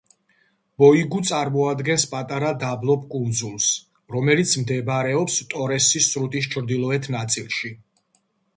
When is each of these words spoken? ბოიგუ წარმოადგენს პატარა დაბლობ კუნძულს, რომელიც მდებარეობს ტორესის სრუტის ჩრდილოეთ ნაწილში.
ბოიგუ 0.83 1.19
წარმოადგენს 1.29 2.05
პატარა 2.13 2.53
დაბლობ 2.63 3.03
კუნძულს, 3.13 3.69
რომელიც 4.17 4.55
მდებარეობს 4.65 5.39
ტორესის 5.55 6.11
სრუტის 6.17 6.53
ჩრდილოეთ 6.57 7.11
ნაწილში. 7.19 7.75